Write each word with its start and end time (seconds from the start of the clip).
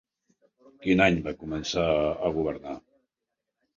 Quin 0.85 1.03
any 1.05 1.21
va 1.29 1.35
començar 1.43 1.85
a 2.25 2.33
governar? 2.39 2.77